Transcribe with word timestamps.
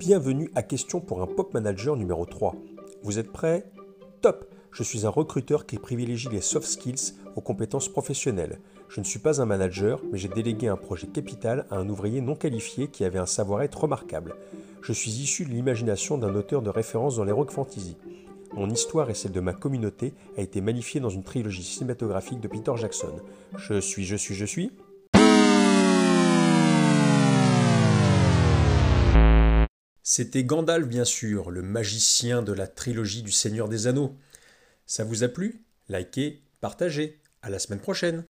Bienvenue 0.00 0.50
à 0.54 0.62
Question 0.62 1.02
pour 1.02 1.20
un 1.20 1.26
Pop 1.26 1.52
Manager 1.52 1.94
numéro 1.94 2.24
3. 2.24 2.54
Vous 3.02 3.18
êtes 3.18 3.30
prêts? 3.30 3.70
Top 4.22 4.50
Je 4.72 4.82
suis 4.82 5.04
un 5.04 5.10
recruteur 5.10 5.66
qui 5.66 5.76
privilégie 5.76 6.30
les 6.30 6.40
soft 6.40 6.66
skills 6.66 7.12
aux 7.36 7.42
compétences 7.42 7.90
professionnelles. 7.90 8.60
Je 8.88 9.00
ne 9.00 9.04
suis 9.04 9.18
pas 9.18 9.42
un 9.42 9.44
manager, 9.44 10.00
mais 10.10 10.16
j'ai 10.16 10.28
délégué 10.28 10.68
un 10.68 10.78
projet 10.78 11.06
capital 11.06 11.66
à 11.70 11.76
un 11.76 11.86
ouvrier 11.90 12.22
non 12.22 12.34
qualifié 12.34 12.88
qui 12.88 13.04
avait 13.04 13.18
un 13.18 13.26
savoir-être 13.26 13.82
remarquable. 13.82 14.36
Je 14.80 14.94
suis 14.94 15.10
issu 15.10 15.44
de 15.44 15.50
l'imagination 15.50 16.16
d'un 16.16 16.34
auteur 16.34 16.62
de 16.62 16.70
référence 16.70 17.16
dans 17.16 17.24
l'heroic 17.24 17.50
fantasy. 17.50 17.98
Mon 18.54 18.70
histoire 18.70 19.10
et 19.10 19.14
celle 19.14 19.32
de 19.32 19.40
ma 19.40 19.52
communauté 19.52 20.14
a 20.38 20.40
été 20.40 20.62
magnifiée 20.62 21.00
dans 21.00 21.10
une 21.10 21.24
trilogie 21.24 21.62
cinématographique 21.62 22.40
de 22.40 22.48
Peter 22.48 22.72
Jackson. 22.74 23.20
Je 23.58 23.78
suis, 23.78 24.06
je 24.06 24.16
suis, 24.16 24.34
je 24.34 24.46
suis 24.46 24.72
C'était 30.12 30.42
Gandalf, 30.42 30.88
bien 30.88 31.04
sûr, 31.04 31.52
le 31.52 31.62
magicien 31.62 32.42
de 32.42 32.52
la 32.52 32.66
trilogie 32.66 33.22
du 33.22 33.30
Seigneur 33.30 33.68
des 33.68 33.86
Anneaux. 33.86 34.16
Ça 34.84 35.04
vous 35.04 35.22
a 35.22 35.28
plu? 35.28 35.62
Likez, 35.88 36.42
partagez. 36.60 37.20
À 37.42 37.48
la 37.48 37.60
semaine 37.60 37.78
prochaine 37.78 38.24